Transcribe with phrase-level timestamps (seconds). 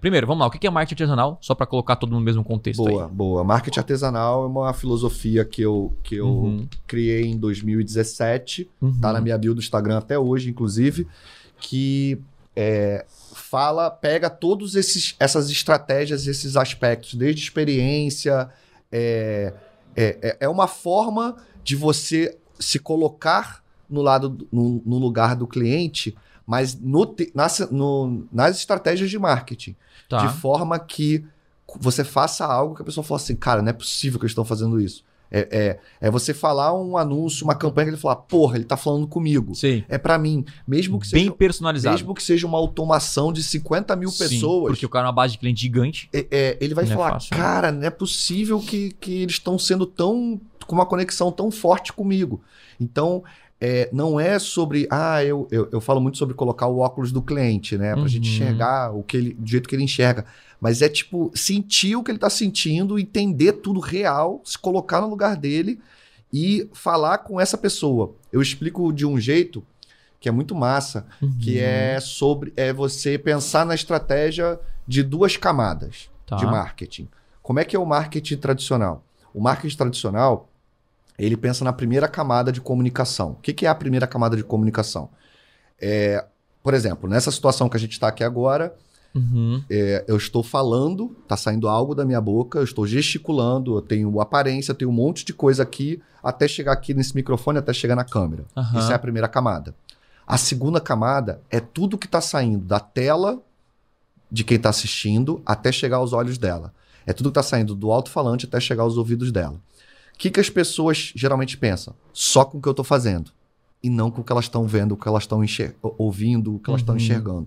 [0.00, 0.46] Primeiro, vamos lá.
[0.46, 1.38] O que é marketing artesanal?
[1.40, 3.10] Só para colocar todo mundo no mesmo contexto boa, aí.
[3.10, 6.68] Boa, Marketing artesanal é uma filosofia que eu, que eu uhum.
[6.86, 8.70] criei em 2017.
[8.80, 9.00] Uhum.
[9.00, 11.04] Tá na minha bio do Instagram até hoje, inclusive.
[11.58, 12.16] Que
[12.54, 18.48] é, fala, pega todos esses essas estratégias, esses aspectos, desde experiência.
[18.92, 19.52] É,
[19.96, 25.46] é, é, é uma forma de você se colocar no lado no, no lugar do
[25.46, 26.16] cliente,
[26.46, 29.76] mas no, nas, no, nas estratégias de marketing.
[30.08, 30.26] Tá.
[30.26, 31.24] De forma que
[31.78, 34.44] você faça algo que a pessoa fala assim, cara, não é possível que eles estão
[34.44, 35.04] fazendo isso.
[35.30, 38.76] É, é, é, você falar um anúncio, uma campanha que ele falar, porra, ele tá
[38.76, 39.54] falando comigo.
[39.54, 39.84] Sim.
[39.88, 40.44] É para mim.
[40.66, 41.34] Mesmo que Bem seja.
[41.34, 41.96] personalizado.
[41.96, 44.72] Mesmo que seja uma automação de 50 mil Sim, pessoas.
[44.72, 46.08] Porque o cara é uma base de cliente gigante.
[46.12, 49.34] É, é ele vai não é falar, é cara, não é possível que, que eles
[49.34, 50.40] estão sendo tão.
[50.68, 52.42] Com uma conexão tão forte comigo.
[52.78, 53.24] Então,
[53.60, 54.86] é, não é sobre.
[54.90, 57.92] Ah, eu, eu, eu, falo muito sobre colocar o óculos do cliente, né?
[57.92, 58.08] Pra uhum.
[58.08, 60.26] gente enxergar o que ele, do jeito que ele enxerga.
[60.60, 65.08] Mas é tipo, sentir o que ele tá sentindo, entender tudo real, se colocar no
[65.08, 65.80] lugar dele
[66.32, 68.14] e falar com essa pessoa.
[68.30, 69.64] Eu explico de um jeito
[70.20, 71.32] que é muito massa, uhum.
[71.40, 76.36] que é sobre é você pensar na estratégia de duas camadas tá.
[76.36, 77.08] de marketing.
[77.42, 79.02] Como é que é o marketing tradicional?
[79.32, 80.47] O marketing tradicional
[81.18, 83.32] ele pensa na primeira camada de comunicação.
[83.32, 85.10] O que, que é a primeira camada de comunicação?
[85.80, 86.24] É,
[86.62, 88.74] por exemplo, nessa situação que a gente está aqui agora,
[89.14, 89.62] uhum.
[89.68, 94.20] é, eu estou falando, está saindo algo da minha boca, eu estou gesticulando, eu tenho
[94.20, 97.96] aparência, eu tenho um monte de coisa aqui, até chegar aqui nesse microfone, até chegar
[97.96, 98.44] na câmera.
[98.56, 98.78] Uhum.
[98.78, 99.74] Isso é a primeira camada.
[100.26, 103.40] A segunda camada é tudo que está saindo da tela
[104.30, 106.72] de quem está assistindo até chegar aos olhos dela.
[107.06, 109.58] É tudo que está saindo do alto-falante até chegar aos ouvidos dela.
[110.18, 111.94] O que, que as pessoas geralmente pensam?
[112.12, 113.30] Só com o que eu estou fazendo.
[113.80, 115.40] E não com o que elas estão vendo, o que elas estão
[115.96, 117.00] ouvindo, o que elas estão uhum.
[117.00, 117.46] enxergando.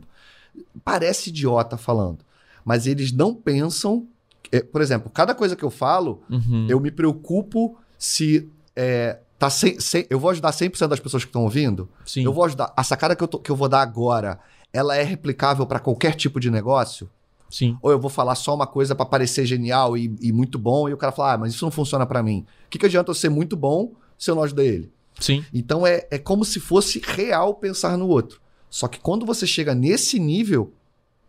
[0.81, 2.19] Parece idiota falando.
[2.63, 4.07] Mas eles não pensam.
[4.49, 6.67] É, por exemplo, cada coisa que eu falo, uhum.
[6.69, 8.49] eu me preocupo se.
[8.73, 11.89] É, tá sem, sem, eu vou ajudar 100% das pessoas que estão ouvindo?
[12.05, 12.23] Sim.
[12.23, 12.71] Eu vou ajudar.
[12.77, 14.39] A sacada que eu, tô, que eu vou dar agora,
[14.71, 17.09] ela é replicável para qualquer tipo de negócio?
[17.51, 17.77] Sim.
[17.81, 20.93] Ou eu vou falar só uma coisa para parecer genial e, e, muito bom, e
[20.93, 22.45] o cara fala, ah, mas isso não funciona para mim.
[22.65, 24.89] O que, que adianta eu ser muito bom se eu não ajudar ele?
[25.19, 25.45] Sim.
[25.53, 28.39] Então é, é como se fosse real pensar no outro.
[28.69, 30.73] Só que quando você chega nesse nível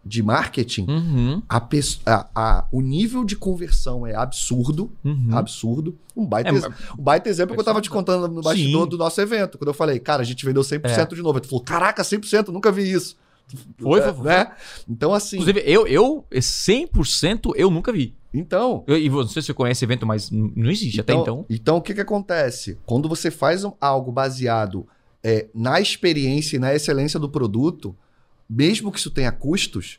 [0.05, 1.43] de marketing, uhum.
[1.49, 1.69] a,
[2.07, 4.93] a, a, o nível de conversão é absurdo.
[5.05, 5.29] Uhum.
[5.33, 5.97] Absurdo.
[6.17, 6.69] Um baita, é,
[6.99, 8.89] um baita exemplo que eu tava te contando no bastidor Sim.
[8.91, 9.59] do nosso evento.
[9.59, 11.05] Quando eu falei, cara, a gente vendeu 100% é.
[11.15, 11.41] de novo.
[11.41, 13.17] Tu falou, caraca, 100%, nunca vi isso.
[13.79, 14.25] Foi, foi, foi.
[14.25, 14.53] Né?
[14.89, 15.37] Então, assim.
[15.37, 18.15] Inclusive, eu, eu 100% eu nunca vi.
[18.33, 18.83] Então.
[18.87, 21.47] Eu, e não sei se você conhece evento, mas não existe então, até então.
[21.51, 22.79] Então, o que, que acontece?
[22.87, 24.87] Quando você faz algo baseado
[25.23, 27.95] é, na experiência e na excelência do produto,
[28.49, 29.99] mesmo que isso tenha custos,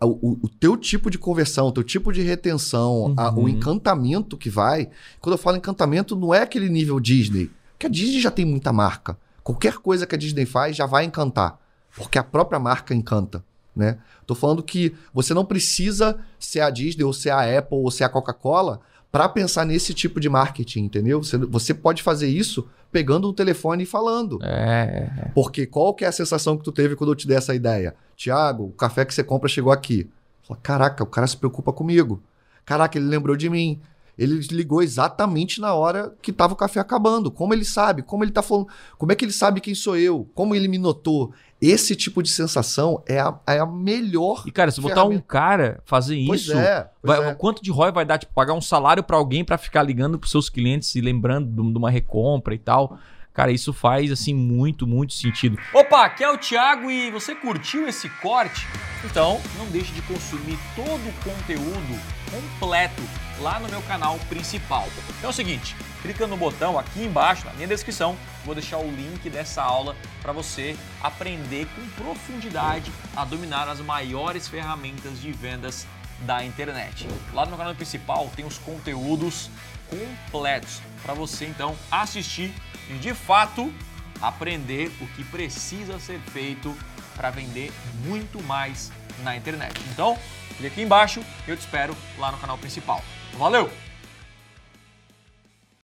[0.00, 3.14] o, o, o teu tipo de conversão, o teu tipo de retenção, uhum.
[3.16, 4.88] a, o encantamento que vai.
[5.20, 7.50] Quando eu falo encantamento, não é aquele nível Disney.
[7.72, 9.18] Porque a Disney já tem muita marca.
[9.42, 11.61] Qualquer coisa que a Disney faz já vai encantar
[11.96, 13.44] porque a própria marca encanta.
[13.74, 13.98] Né?
[14.26, 18.04] Tô falando que você não precisa ser a Disney ou ser a Apple ou ser
[18.04, 18.80] a Coca-Cola
[19.10, 21.22] para pensar nesse tipo de marketing, entendeu?
[21.22, 24.38] Você, você pode fazer isso pegando o telefone e falando.
[24.42, 25.30] É.
[25.34, 27.94] Porque qual que é a sensação que tu teve quando eu te dei essa ideia?
[28.16, 30.10] Tiago, o café que você compra chegou aqui.
[30.46, 32.22] Fala, Caraca, o cara se preocupa comigo.
[32.64, 33.80] Caraca, ele lembrou de mim.
[34.16, 37.30] Ele ligou exatamente na hora que estava o café acabando.
[37.30, 38.02] Como ele sabe?
[38.02, 38.68] Como ele tá falando?
[38.98, 40.28] Como é que ele sabe quem sou eu?
[40.34, 41.32] Como ele me notou?
[41.60, 44.42] Esse tipo de sensação é a, é a melhor.
[44.46, 47.34] E, cara, se botar um cara fazer pois isso, é, pois vai, é.
[47.34, 48.18] quanto de ROI vai dar?
[48.18, 51.78] Tipo, pagar um salário para alguém para ficar ligando pros seus clientes e lembrando de
[51.78, 52.98] uma recompra e tal.
[53.32, 55.56] Cara, isso faz assim muito, muito sentido.
[55.72, 58.66] Opa, aqui é o Thiago e você curtiu esse corte?
[59.04, 63.02] Então, não deixe de consumir todo o conteúdo completo
[63.40, 64.88] lá no meu canal principal.
[65.18, 68.90] Então é o seguinte, clica no botão aqui embaixo, na minha descrição, vou deixar o
[68.90, 75.86] link dessa aula para você aprender com profundidade a dominar as maiores ferramentas de vendas
[76.20, 77.08] da internet.
[77.32, 79.50] Lá no meu canal principal tem os conteúdos
[79.90, 82.54] completos para você então assistir
[82.88, 83.72] e de fato
[84.20, 86.76] aprender o que precisa ser feito
[87.16, 87.72] para vender
[88.04, 88.90] muito mais
[89.22, 89.80] na internet.
[89.92, 90.18] Então,
[90.56, 93.02] clique aqui embaixo e eu te espero lá no canal principal.
[93.34, 93.70] Valeu!